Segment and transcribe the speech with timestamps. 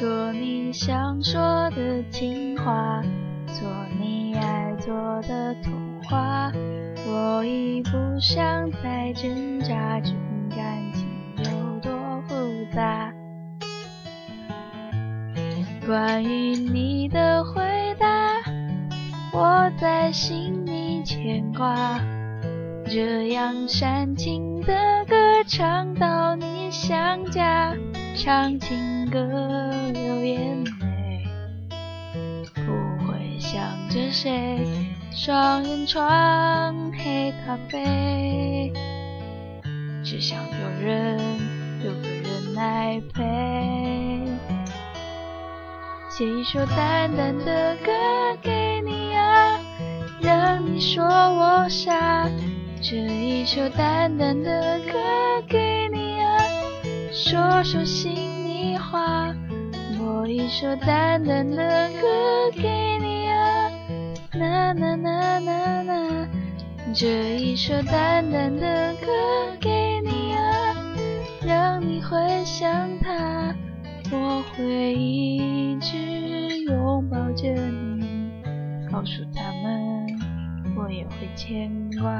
[0.00, 3.02] 说你想说的情话，
[3.48, 3.68] 做
[4.00, 4.94] 你爱做
[5.28, 5.74] 的童
[6.04, 6.50] 话。
[7.06, 11.92] 我已不想再挣扎，这份感情有多
[12.26, 12.34] 复
[12.74, 13.12] 杂。
[15.86, 17.60] 关于你的回
[17.98, 18.08] 答，
[19.34, 22.00] 我在心里牵挂。
[22.86, 25.14] 这样煽情的歌
[25.46, 27.74] 唱到你想家，
[28.16, 28.78] 唱情
[29.10, 29.69] 歌
[34.22, 34.60] 谁，
[35.12, 38.70] 双人床黑咖啡，
[40.04, 41.18] 只想有人
[41.82, 43.22] 有个人来陪。
[46.10, 47.90] 写一首淡淡的歌
[48.42, 49.58] 给你啊，
[50.20, 52.28] 让你说我傻。
[52.82, 54.98] 这一首淡淡的歌
[55.48, 56.44] 给你啊，
[57.10, 58.12] 说说心
[58.46, 59.34] 里话。
[59.96, 63.09] 播一首淡淡的歌给你
[66.92, 69.06] 这一首淡淡的歌
[69.60, 70.74] 给你啊，
[71.46, 73.54] 让你回想他，
[74.10, 75.96] 我会一直
[76.64, 78.32] 拥抱着你，
[78.90, 80.18] 告诉他们
[80.76, 82.10] 我也会牵挂。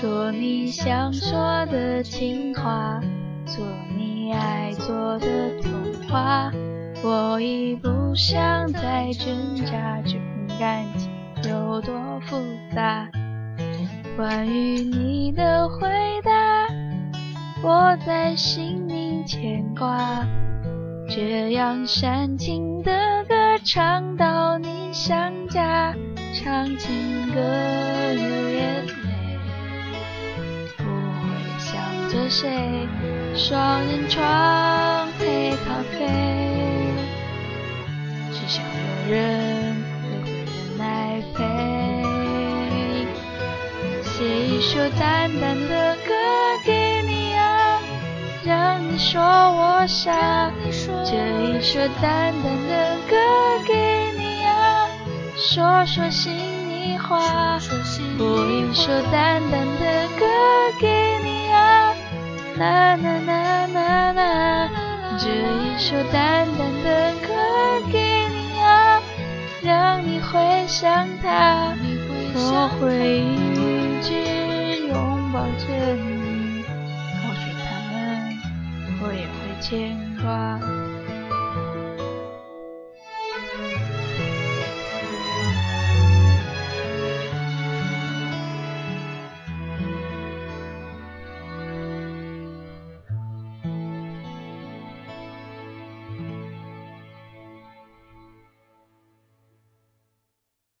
[0.00, 2.98] 说你想说的情话，
[3.44, 3.62] 做
[3.98, 6.50] 你爱做的童话。
[7.04, 11.10] 我已不想再挣扎，这份感情
[11.50, 12.42] 有多复
[12.74, 13.10] 杂。
[14.16, 15.86] 关于你的回
[16.24, 16.66] 答，
[17.62, 20.26] 我在心里牵挂。
[21.10, 25.94] 这样煽情的歌唱到你想家，
[26.32, 26.88] 唱情
[27.34, 27.40] 歌
[28.14, 28.86] 流眼
[32.20, 32.86] 想着谁，
[33.34, 36.06] 双人床配咖啡，
[38.32, 40.46] 只想有人有个人
[40.78, 41.38] 来陪。
[44.02, 46.12] 写一首淡淡的歌
[46.64, 47.80] 给你啊，
[48.44, 50.52] 让你说我傻。
[51.04, 53.16] 这一首淡淡的歌
[53.66, 53.72] 给
[54.18, 54.86] 你啊，
[55.36, 56.34] 说说心
[56.68, 57.58] 里话。
[58.18, 60.26] 播一首淡淡的歌
[60.78, 60.86] 给
[61.22, 61.29] 你啊，
[62.60, 64.70] 呐呐呐呐呐。
[65.18, 69.00] 这一首淡淡的歌给你啊，
[69.64, 71.74] 让你会想他，
[72.34, 76.62] 我会一直拥抱着你，
[77.16, 78.38] 告诉他们
[79.00, 80.89] 我也会牵挂。